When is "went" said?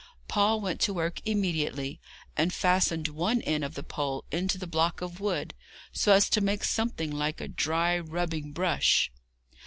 0.61-0.81